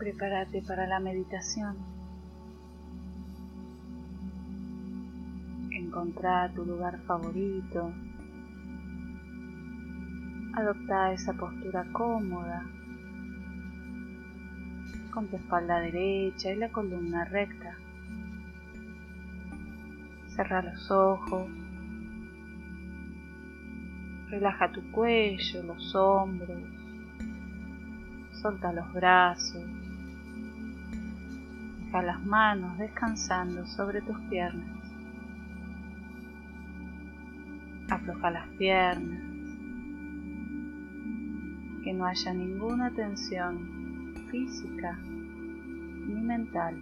prepárate 0.00 0.62
para 0.62 0.86
la 0.86 0.98
meditación. 0.98 1.76
Encontrá 5.70 6.50
tu 6.54 6.64
lugar 6.64 6.98
favorito. 7.02 7.92
Adopta 10.54 11.12
esa 11.12 11.34
postura 11.34 11.84
cómoda, 11.92 12.64
con 15.12 15.28
tu 15.28 15.36
espalda 15.36 15.80
derecha 15.80 16.50
y 16.50 16.56
la 16.56 16.70
columna 16.70 17.26
recta. 17.26 17.76
Cerra 20.34 20.62
los 20.62 20.90
ojos. 20.90 21.46
Relaja 24.30 24.72
tu 24.72 24.90
cuello, 24.92 25.62
los 25.62 25.94
hombros. 25.94 26.62
Solta 28.40 28.72
los 28.72 28.90
brazos. 28.94 29.79
Deja 31.90 32.02
las 32.02 32.24
manos 32.24 32.78
descansando 32.78 33.66
sobre 33.66 34.00
tus 34.02 34.16
piernas. 34.28 34.78
Afloja 37.90 38.30
las 38.30 38.46
piernas. 38.50 39.20
Que 41.82 41.92
no 41.92 42.04
haya 42.04 42.32
ninguna 42.32 42.92
tensión 42.92 44.14
física 44.30 45.00
ni 45.02 46.14
mental. 46.14 46.80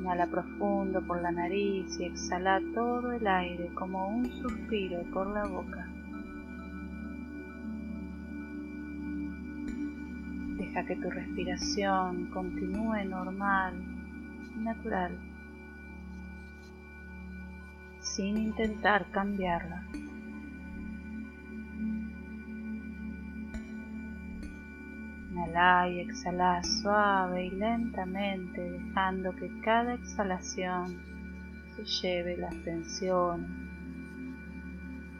Inhala 0.00 0.26
profundo 0.26 1.00
por 1.06 1.22
la 1.22 1.30
nariz 1.30 2.00
y 2.00 2.06
exhala 2.06 2.60
todo 2.74 3.12
el 3.12 3.28
aire 3.28 3.68
como 3.74 4.08
un 4.08 4.26
suspiro 4.42 5.04
por 5.12 5.28
la 5.28 5.44
boca. 5.44 5.87
Deja 10.68 10.84
que 10.84 10.96
tu 10.96 11.08
respiración 11.08 12.26
continúe 12.26 13.02
normal 13.06 13.74
y 14.54 14.58
natural, 14.58 15.18
sin 18.00 18.36
intentar 18.36 19.10
cambiarla. 19.10 19.82
Inhala 25.30 25.88
y 25.88 26.00
exhala 26.00 26.62
suave 26.62 27.46
y 27.46 27.50
lentamente, 27.50 28.60
dejando 28.70 29.34
que 29.36 29.48
cada 29.60 29.94
exhalación 29.94 30.98
se 31.76 31.84
lleve 31.84 32.36
las 32.36 32.54
tensiones, 32.62 33.48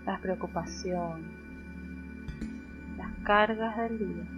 las 0.05 0.21
preocupaciones, 0.21 1.31
las 2.99 3.15
cargas 3.25 3.79
del 3.79 3.99
día. 3.99 4.38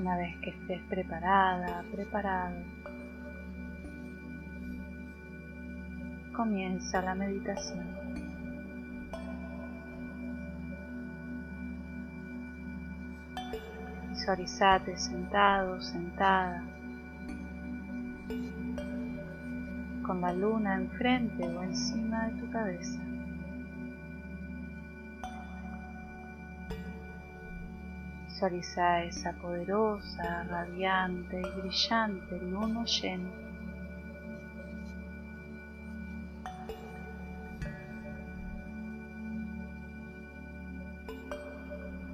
Una 0.00 0.16
vez 0.16 0.34
que 0.38 0.48
estés 0.48 0.80
preparada, 0.88 1.84
preparado, 1.92 2.56
comienza 6.34 7.02
la 7.02 7.14
meditación. 7.14 7.86
Visualizate 14.08 14.96
sentado, 14.96 15.78
sentada, 15.82 16.64
con 20.06 20.22
la 20.22 20.32
luna 20.32 20.76
enfrente 20.76 21.46
o 21.46 21.62
encima 21.62 22.28
de 22.28 22.40
tu 22.40 22.50
cabeza. 22.50 23.09
Visualiza 28.40 29.04
esa 29.04 29.32
poderosa, 29.34 30.44
radiante 30.44 31.42
y 31.42 31.60
brillante 31.60 32.38
luna 32.40 32.84
llena 32.84 33.30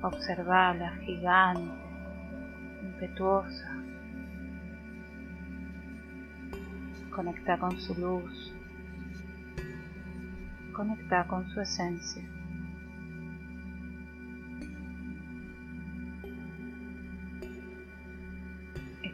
Observala 0.03 0.97
gigante, 0.97 1.87
impetuosa. 2.83 3.71
Conecta 7.15 7.57
con 7.57 7.79
su 7.79 7.95
luz. 7.95 8.53
Conecta 10.73 11.25
con 11.29 11.49
su 11.51 11.61
esencia. 11.61 12.36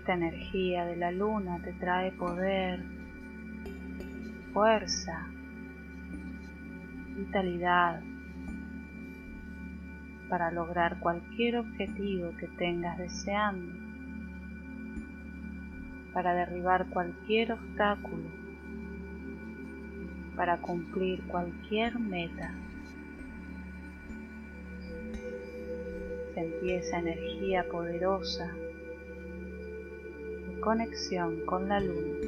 Esta 0.02 0.14
energía 0.14 0.84
de 0.84 0.96
la 0.96 1.12
luna 1.12 1.60
te 1.62 1.72
trae 1.74 2.10
poder, 2.10 2.82
fuerza, 4.52 5.28
vitalidad 7.14 8.02
para 10.28 10.50
lograr 10.50 10.98
cualquier 10.98 11.58
objetivo 11.58 12.32
que 12.36 12.48
tengas 12.48 12.98
deseando, 12.98 13.72
para 16.12 16.34
derribar 16.34 16.88
cualquier 16.88 17.52
obstáculo, 17.52 18.28
para 20.34 20.56
cumplir 20.56 21.22
cualquier 21.28 21.96
meta. 22.00 22.52
Sentí 26.34 26.72
esa 26.72 26.98
energía 26.98 27.64
poderosa 27.70 28.52
de 28.52 28.61
conexión 30.62 31.44
con 31.44 31.68
la 31.68 31.80
luna. 31.80 32.18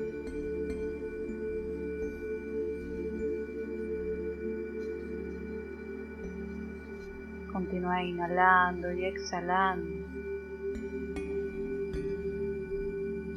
Continúa 7.53 8.03
inhalando 8.03 8.93
y 8.93 9.05
exhalando, 9.05 9.89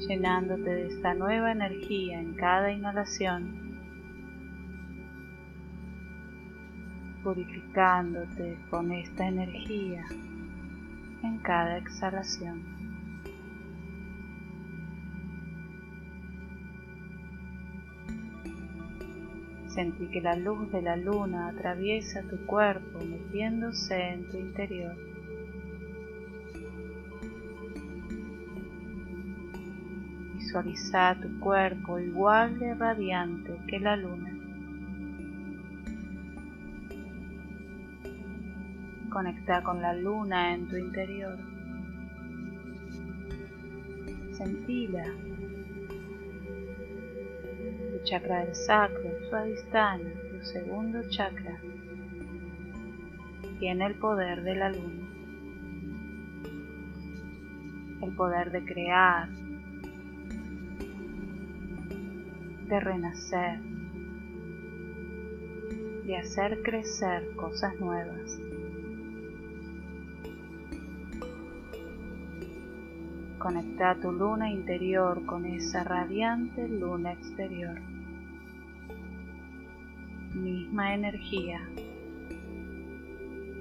llenándote 0.07 0.67
de 0.67 0.87
esta 0.87 1.13
nueva 1.13 1.51
energía 1.51 2.19
en 2.19 2.33
cada 2.33 2.71
inhalación, 2.71 3.53
purificándote 7.23 8.57
con 8.71 8.91
esta 8.91 9.27
energía 9.27 10.03
en 11.21 11.37
cada 11.43 11.77
exhalación. 11.77 12.76
Sentí 19.77 20.07
que 20.07 20.21
la 20.21 20.35
luz 20.35 20.71
de 20.71 20.81
la 20.81 20.95
luna 20.95 21.49
atraviesa 21.49 22.23
tu 22.23 22.35
cuerpo 22.47 22.97
metiéndose 23.05 23.95
en 23.95 24.27
tu 24.27 24.37
interior. 24.37 24.95
Visualiza 30.33 31.15
tu 31.21 31.39
cuerpo 31.39 31.99
igual 31.99 32.57
de 32.57 32.73
radiante 32.73 33.55
que 33.67 33.79
la 33.79 33.95
luna. 33.97 34.31
Conecta 39.11 39.61
con 39.61 39.79
la 39.79 39.93
luna 39.93 40.55
en 40.55 40.67
tu 40.67 40.75
interior. 40.75 41.37
Sentila 44.31 45.05
chakra 48.03 48.45
del 48.45 48.55
sacro, 48.55 49.09
suadistana, 49.29 50.09
tu 50.29 50.43
segundo 50.43 51.01
chakra, 51.09 51.57
tiene 53.59 53.85
el 53.85 53.95
poder 53.95 54.43
de 54.43 54.55
la 54.55 54.69
luna, 54.69 55.07
el 58.01 58.11
poder 58.15 58.51
de 58.51 58.63
crear, 58.65 59.29
de 62.67 62.79
renacer, 62.79 63.59
de 66.05 66.17
hacer 66.17 66.61
crecer 66.61 67.35
cosas 67.35 67.79
nuevas. 67.79 68.46
Conecta 73.47 73.95
tu 74.01 74.11
luna 74.11 74.51
interior 74.51 75.25
con 75.25 75.45
esa 75.45 75.81
radiante 75.81 76.67
luna 76.67 77.13
exterior 77.13 77.79
misma 80.33 80.93
energía, 80.93 81.61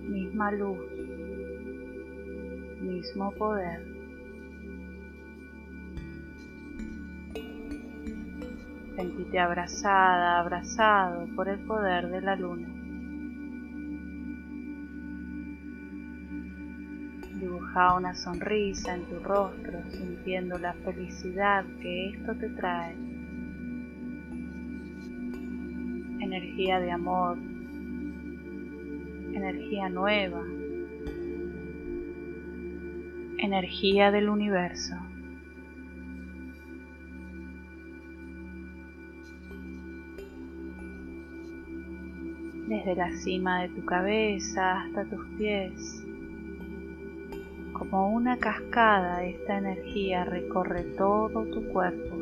misma 0.09 0.51
luz, 0.51 0.81
mismo 2.81 3.31
poder. 3.31 3.81
Sentite 8.97 9.39
abrazada, 9.39 10.41
abrazado 10.41 11.29
por 11.37 11.49
el 11.49 11.61
poder 11.61 12.09
de 12.09 12.21
la 12.23 12.35
luna. 12.35 12.76
Una 17.77 18.15
sonrisa 18.15 18.95
en 18.95 19.05
tu 19.05 19.19
rostro 19.19 19.79
sintiendo 19.91 20.59
la 20.59 20.73
felicidad 20.73 21.63
que 21.83 22.09
esto 22.09 22.35
te 22.35 22.49
trae. 22.49 22.95
Energía 26.19 26.81
de 26.81 26.91
amor, 26.91 27.37
energía 29.35 29.91
nueva, 29.91 30.43
energía 33.37 34.11
del 34.11 34.31
universo. 34.31 34.97
Desde 42.69 42.97
la 42.97 43.13
cima 43.13 43.61
de 43.61 43.69
tu 43.69 43.85
cabeza 43.85 44.81
hasta 44.81 45.05
tus 45.05 45.27
pies, 45.37 46.06
como 47.91 48.11
una 48.11 48.37
cascada, 48.39 49.25
esta 49.25 49.59
energía 49.59 50.25
recorre 50.25 50.83
todo 50.97 51.45
tu 51.47 51.69
cuerpo. 51.69 52.17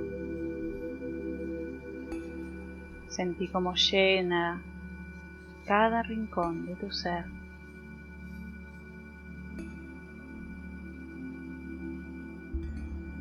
Sentí 3.08 3.48
como 3.48 3.74
llena 3.74 4.60
cada 5.66 6.02
rincón 6.02 6.66
de 6.66 6.74
tu 6.76 6.90
ser. 6.90 7.24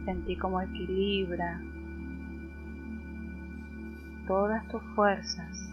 Sentí 0.05 0.35
como 0.35 0.61
equilibra 0.61 1.61
todas 4.27 4.67
tus 4.67 4.83
fuerzas, 4.95 5.69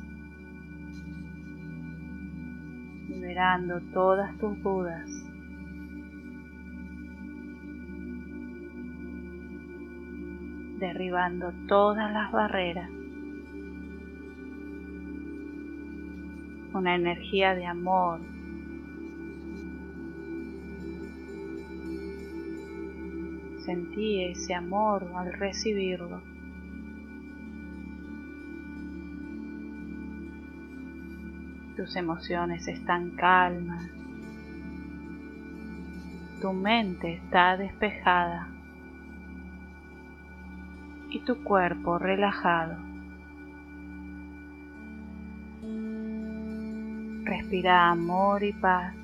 liberando 3.08 3.80
todas 3.92 4.36
tus 4.38 4.62
dudas. 4.62 5.19
Derribando 10.80 11.52
todas 11.68 12.10
las 12.10 12.32
barreras. 12.32 12.90
Una 16.72 16.94
energía 16.94 17.54
de 17.54 17.66
amor. 17.66 18.20
Sentí 23.64 24.24
ese 24.24 24.54
amor 24.54 25.06
al 25.14 25.32
recibirlo. 25.34 26.22
Tus 31.76 31.94
emociones 31.96 32.66
están 32.66 33.10
calmas. 33.10 33.84
Tu 36.40 36.52
mente 36.52 37.14
está 37.14 37.58
despejada 37.58 38.48
y 41.10 41.20
tu 41.20 41.42
cuerpo 41.42 41.98
relajado. 41.98 42.76
Respira 47.24 47.90
amor 47.90 48.42
y 48.42 48.52
paz. 48.52 48.94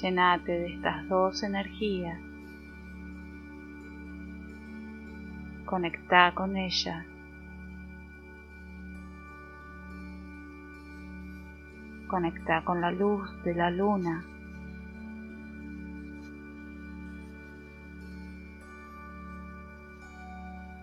Llenate 0.00 0.52
de 0.52 0.74
estas 0.74 1.08
dos 1.08 1.42
energías. 1.42 2.20
Conecta 5.64 6.32
con 6.34 6.56
ella. 6.56 7.04
Conecta 12.06 12.64
con 12.64 12.80
la 12.80 12.90
luz 12.90 13.30
de 13.44 13.54
la 13.54 13.70
luna. 13.70 14.24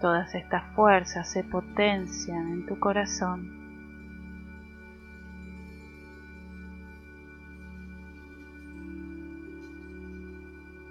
Todas 0.02 0.36
estas 0.36 0.64
fuerzas 0.76 1.32
se 1.32 1.44
potencian 1.44 2.50
en 2.52 2.66
tu 2.66 2.78
corazón. 2.78 3.66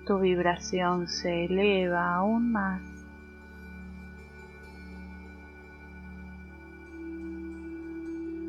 Tu 0.06 0.18
vibración 0.18 1.08
se 1.08 1.44
eleva 1.44 2.14
aún 2.14 2.52
más. 2.52 2.82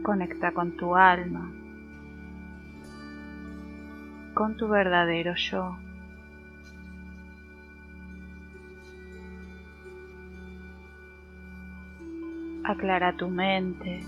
Conecta 0.03 0.51
con 0.51 0.77
tu 0.77 0.95
alma, 0.95 1.51
con 4.33 4.55
tu 4.55 4.67
verdadero 4.67 5.33
yo. 5.35 5.84
Aclara 12.67 13.13
tu 13.13 13.29
mente, 13.29 14.01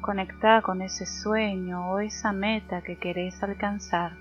conecta 0.00 0.60
con 0.60 0.82
ese 0.82 1.06
sueño 1.06 1.92
o 1.92 2.00
esa 2.00 2.32
meta 2.32 2.82
que 2.82 2.96
querés 2.96 3.40
alcanzar. 3.42 4.12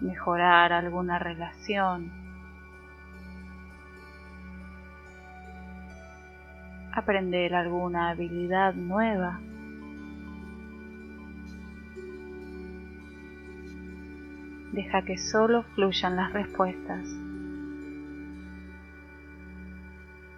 Mejorar 0.00 0.72
alguna 0.72 1.18
relación. 1.18 2.12
Aprender 6.92 7.54
alguna 7.54 8.10
habilidad 8.10 8.74
nueva. 8.74 9.40
Deja 14.72 15.02
que 15.02 15.18
solo 15.18 15.64
fluyan 15.74 16.16
las 16.16 16.32
respuestas. 16.32 17.06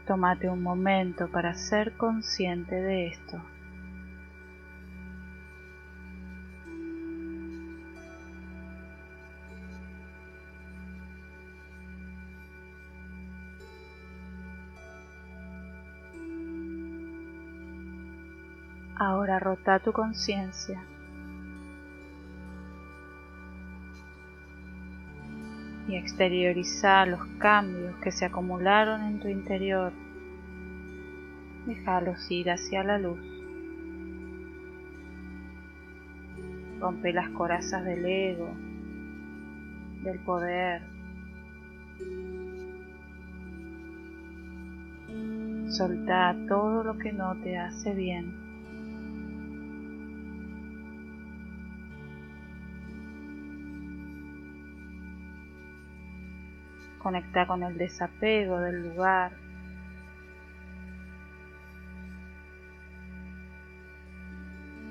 Tómate 0.09 0.51
un 0.51 0.61
momento 0.61 1.29
para 1.29 1.55
ser 1.55 1.97
consciente 1.97 2.75
de 2.75 3.07
esto. 3.07 3.41
Ahora 18.97 19.39
rota 19.39 19.79
tu 19.79 19.93
conciencia 19.93 20.83
y 25.95 25.97
exterioriza 25.97 27.07
los 27.07 27.25
cambios 27.39 27.95
que 28.03 28.11
se 28.11 28.25
acumularon 28.25 29.03
en 29.03 29.21
tu 29.21 29.29
interior. 29.29 29.93
Déjalos 31.67 32.29
ir 32.33 32.51
hacia 32.51 32.83
la 32.83 32.99
luz. 32.99 33.21
Rompe 36.81 37.13
las 37.13 37.31
corazas 37.31 37.85
del 37.85 38.05
ego, 38.05 38.51
del 40.03 40.19
poder. 40.19 40.83
Solta 45.69 46.37
todo 46.49 46.83
lo 46.83 46.99
que 46.99 47.13
no 47.13 47.37
te 47.37 47.57
hace 47.57 47.95
bien. 47.95 48.44
Conecta 57.05 57.47
con 57.47 57.63
el 57.63 57.77
desapego 57.77 58.61
del 58.61 58.89
lugar. 58.89 59.33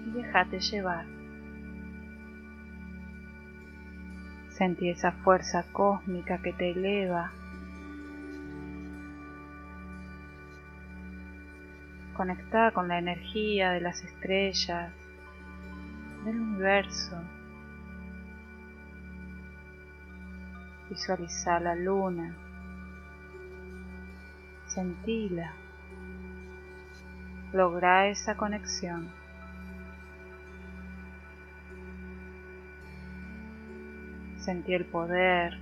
Y 0.06 0.12
déjate 0.12 0.60
llevar. 0.60 1.08
Sentí 4.50 4.90
esa 4.90 5.12
fuerza 5.12 5.66
cósmica 5.72 6.38
que 6.38 6.54
te 6.54 6.70
eleva. 6.70 7.32
Conecta 12.16 12.70
con 12.74 12.90
la 12.90 13.00
energía 13.00 13.72
de 13.72 13.82
las 13.82 14.04
estrellas, 14.04 14.94
del 16.26 16.40
universo. 16.40 17.20
Visualiza 20.94 21.60
la 21.60 21.74
luna, 21.74 22.36
sentila, 24.68 25.52
logra 27.52 28.10
esa 28.10 28.38
conexión. 28.38 29.10
Sentí 34.38 34.76
el 34.76 34.86
poder, 34.86 35.58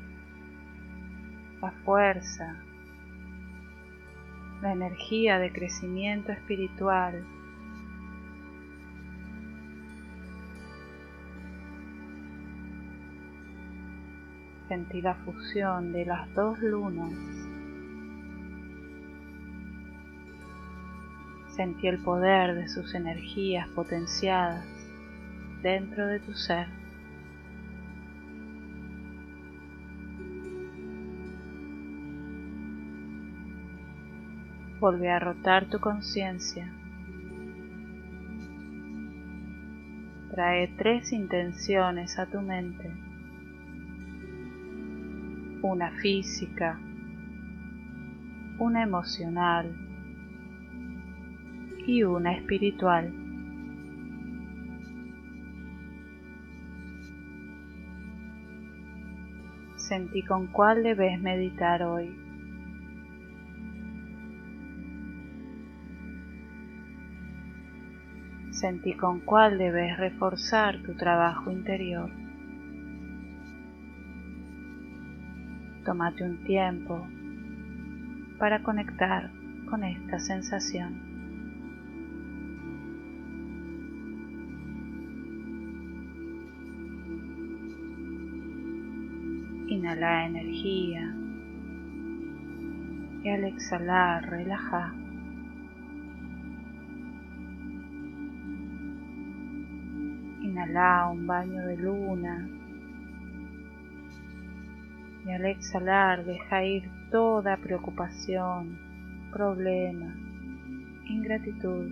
la 1.62 1.72
fuerza, 1.86 2.58
la 4.62 4.74
energía 4.74 5.40
de 5.40 5.54
crecimiento 5.54 6.34
espiritual. 6.34 7.24
Sentí 14.72 15.02
la 15.02 15.16
fusión 15.16 15.92
de 15.92 16.06
las 16.06 16.34
dos 16.34 16.58
lunas. 16.60 17.12
Sentí 21.58 21.88
el 21.88 22.02
poder 22.02 22.56
de 22.56 22.70
sus 22.70 22.96
energías 22.96 23.68
potenciadas 23.76 24.66
dentro 25.62 26.08
de 26.08 26.22
tu 26.22 26.34
ser. 26.36 26.68
Vuelve 34.80 35.12
a 35.12 35.20
rotar 35.20 35.66
tu 35.66 35.82
conciencia. 35.82 36.72
Trae 40.30 40.70
tres 40.78 41.12
intenciones 41.12 42.18
a 42.18 42.26
tu 42.28 42.40
mente. 42.40 43.11
Una 45.64 45.92
física, 45.92 46.80
una 48.58 48.82
emocional 48.82 49.76
y 51.86 52.02
una 52.02 52.34
espiritual. 52.34 53.14
Sentí 59.76 60.24
con 60.24 60.48
cuál 60.48 60.82
debes 60.82 61.22
meditar 61.22 61.84
hoy. 61.84 62.16
Sentí 68.52 68.94
con 68.94 69.20
cuál 69.20 69.58
debes 69.58 69.98
reforzar 69.98 70.82
tu 70.82 70.96
trabajo 70.96 71.52
interior. 71.52 72.21
Tómate 75.92 76.24
un 76.24 76.38
tiempo 76.46 77.06
para 78.40 78.64
conectar 78.64 79.30
con 79.70 79.84
esta 79.84 80.20
sensación. 80.20 80.94
Inhala 89.68 90.28
energía 90.28 91.14
y 93.22 93.28
al 93.28 93.44
exhalar 93.44 94.30
relaja. 94.30 94.94
Inhala 100.42 101.10
un 101.12 101.28
baño 101.28 101.68
de 101.68 101.76
luna 101.76 102.61
y 105.26 105.32
al 105.32 105.46
exhalar 105.46 106.26
deja 106.26 106.64
ir 106.64 106.90
toda 107.12 107.58
preocupación, 107.58 108.78
problema, 109.32 110.16
ingratitud. 111.06 111.92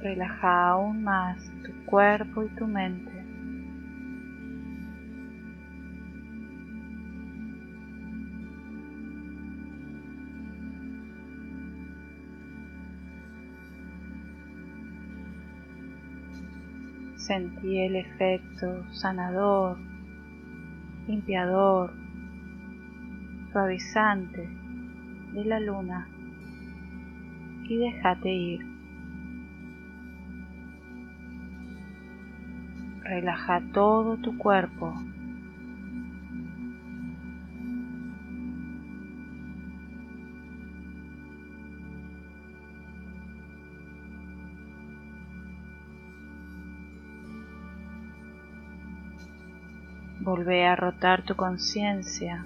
Relaja 0.00 0.68
aún 0.68 1.02
más 1.02 1.50
tu 1.64 1.72
cuerpo 1.84 2.44
y 2.44 2.48
tu 2.50 2.66
mente. 2.66 3.17
Sentí 17.28 17.78
el 17.80 17.96
efecto 17.96 18.90
sanador, 18.90 19.76
limpiador, 21.06 21.92
suavizante 23.52 24.48
de 25.34 25.44
la 25.44 25.60
luna 25.60 26.08
y 27.68 27.76
déjate 27.76 28.32
ir. 28.32 28.60
Relaja 33.02 33.60
todo 33.74 34.16
tu 34.16 34.38
cuerpo. 34.38 34.94
Volvé 50.28 50.66
a 50.66 50.76
rotar 50.76 51.24
tu 51.24 51.34
conciencia. 51.36 52.44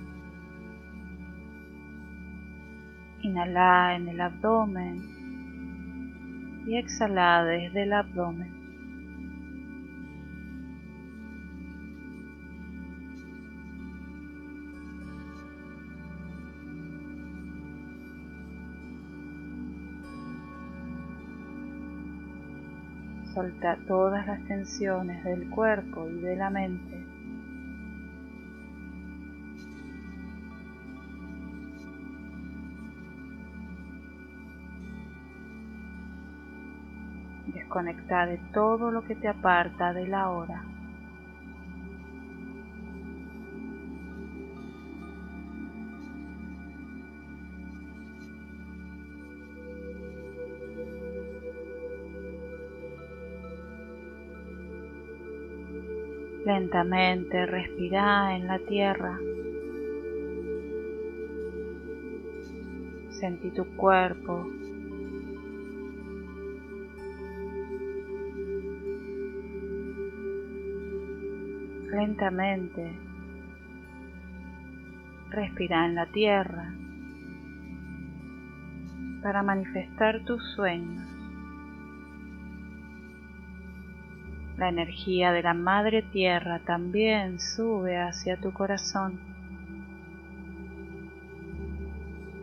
Inhala 3.22 3.96
en 3.96 4.06
el 4.06 4.20
abdomen 4.20 5.02
y 6.64 6.76
exhala 6.76 7.42
desde 7.44 7.82
el 7.82 7.92
abdomen. 7.92 8.52
Solta 23.34 23.76
todas 23.88 24.24
las 24.28 24.44
tensiones 24.44 25.24
del 25.24 25.50
cuerpo 25.50 26.08
y 26.08 26.20
de 26.20 26.36
la 26.36 26.48
mente. 26.48 27.01
Desconecta 37.72 38.26
de 38.26 38.36
todo 38.52 38.90
lo 38.90 39.02
que 39.02 39.14
te 39.16 39.28
aparta 39.28 39.94
de 39.94 40.06
la 40.06 40.28
hora. 40.28 40.62
Lentamente 56.44 57.46
respira 57.46 58.36
en 58.36 58.48
la 58.48 58.58
tierra. 58.58 59.18
Sentí 63.18 63.50
tu 63.50 63.64
cuerpo. 63.76 64.61
Lentamente 71.92 72.90
respira 75.28 75.84
en 75.84 75.94
la 75.94 76.06
tierra 76.06 76.72
para 79.22 79.42
manifestar 79.42 80.24
tus 80.24 80.42
sueños. 80.54 81.06
La 84.56 84.70
energía 84.70 85.32
de 85.32 85.42
la 85.42 85.52
Madre 85.52 86.00
Tierra 86.00 86.60
también 86.60 87.38
sube 87.38 87.98
hacia 87.98 88.38
tu 88.38 88.54
corazón, 88.54 89.20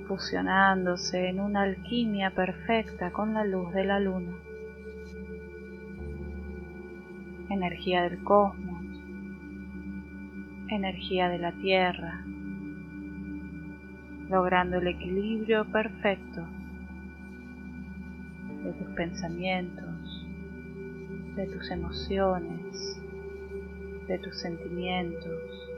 fusionándose 0.07 1.29
en 1.29 1.39
una 1.39 1.63
alquimia 1.63 2.29
perfecta 2.29 3.09
con 3.09 3.33
la 3.33 3.45
luz 3.45 3.73
de 3.73 3.85
la 3.85 3.99
luna. 3.99 4.33
Energía 7.49 8.03
del 8.03 8.23
cosmos, 8.23 8.68
energía 10.71 11.29
de 11.29 11.39
la 11.39 11.51
Tierra, 11.53 12.23
logrando 14.29 14.77
el 14.77 14.87
equilibrio 14.87 15.65
perfecto 15.65 16.45
de 18.63 18.73
tus 18.73 18.87
pensamientos 18.95 19.89
de 21.39 21.47
tus 21.47 21.71
emociones, 21.71 23.01
de 24.09 24.19
tus 24.19 24.41
sentimientos 24.41 25.69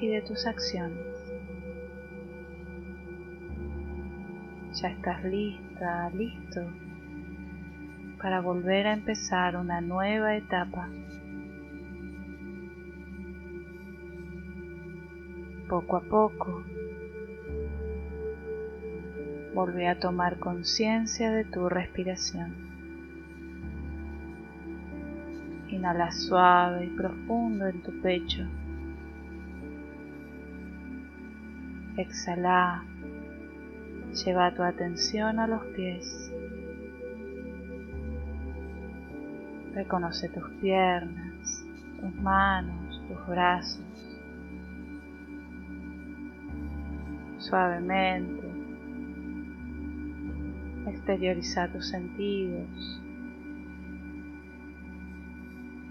y 0.00 0.08
de 0.08 0.20
tus 0.22 0.46
acciones. 0.48 1.06
Ya 4.82 4.88
estás 4.88 5.24
está 5.24 6.10
listo 6.10 6.62
para 8.20 8.40
volver 8.40 8.88
a 8.88 8.94
empezar 8.94 9.56
una 9.56 9.80
nueva 9.80 10.34
etapa. 10.34 10.88
Poco 15.68 15.98
a 15.98 16.00
poco, 16.00 16.64
volvé 19.54 19.86
a 19.86 19.98
tomar 19.98 20.38
conciencia 20.38 21.30
de 21.30 21.44
tu 21.44 21.68
respiración. 21.68 22.54
Inhala 25.68 26.10
suave 26.10 26.86
y 26.86 26.88
profundo 26.88 27.66
en 27.66 27.82
tu 27.82 28.00
pecho. 28.00 28.46
Exhala. 31.98 32.82
Lleva 34.24 34.54
tu 34.54 34.62
atención 34.62 35.38
a 35.38 35.46
los 35.46 35.62
pies. 35.76 36.32
Reconoce 39.74 40.30
tus 40.30 40.48
piernas, 40.62 41.66
tus 42.00 42.14
manos, 42.22 43.02
tus 43.06 43.26
brazos. 43.26 44.07
Suavemente 47.48 48.46
exterioriza 50.86 51.66
tus 51.68 51.88
sentidos. 51.88 53.00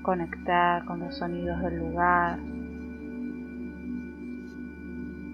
Conectar 0.03 0.85
con 0.85 0.99
los 0.99 1.17
sonidos 1.17 1.59
del 1.63 1.79
lugar, 1.79 2.37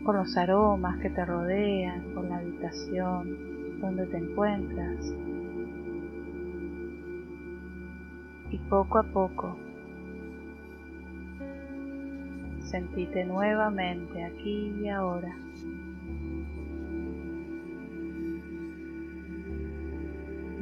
con 0.06 0.16
los 0.16 0.38
aromas 0.38 0.98
que 1.00 1.10
te 1.10 1.26
rodean, 1.26 2.14
con 2.14 2.30
la 2.30 2.38
habitación 2.38 3.82
donde 3.82 4.06
te 4.06 4.18
encuentras. 4.18 5.14
Y 8.50 8.58
poco 8.70 9.00
a 9.00 9.04
poco 9.04 9.58
sentite 12.74 13.26
nuevamente 13.26 14.24
aquí 14.24 14.74
y 14.82 14.88
ahora. 14.88 15.36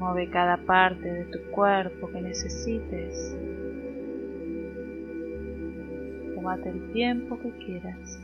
Mueve 0.01 0.31
cada 0.31 0.57
parte 0.57 1.13
de 1.13 1.25
tu 1.25 1.37
cuerpo 1.51 2.09
que 2.09 2.21
necesites. 2.21 3.37
Tómate 6.33 6.69
el 6.69 6.91
tiempo 6.91 7.37
que 7.37 7.51
quieras. 7.51 8.19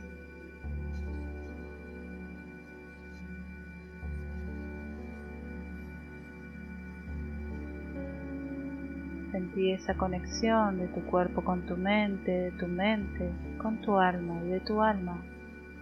Sentí 9.30 9.70
esa 9.70 9.94
conexión 9.94 10.78
de 10.78 10.88
tu 10.88 11.00
cuerpo 11.04 11.44
con 11.44 11.64
tu 11.64 11.76
mente, 11.76 12.32
de 12.32 12.50
tu 12.50 12.66
mente 12.66 13.30
con 13.62 13.80
tu 13.82 13.96
alma 13.96 14.42
y 14.44 14.48
de 14.48 14.60
tu 14.60 14.82
alma 14.82 15.22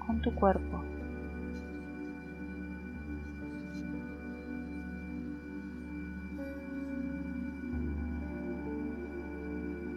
con 0.06 0.20
tu 0.20 0.34
cuerpo. 0.34 0.95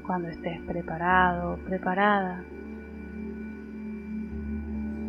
Cuando 0.09 0.29
estés 0.29 0.59
preparado 0.61 1.53
o 1.53 1.57
preparada, 1.57 2.43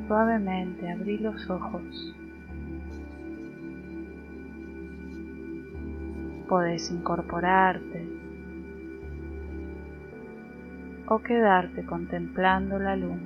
suavemente 0.06 0.92
abrí 0.92 1.16
los 1.16 1.48
ojos. 1.48 2.14
Podés 6.46 6.90
incorporarte 6.90 8.06
o 11.08 11.18
quedarte 11.20 11.82
contemplando 11.86 12.78
la 12.78 12.94
luna. 12.94 13.22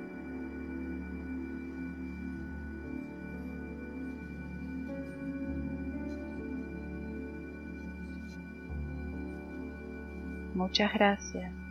Muchas 10.53 10.93
gracias 10.93 11.64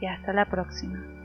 y 0.00 0.06
hasta 0.06 0.32
la 0.32 0.46
próxima. 0.46 1.15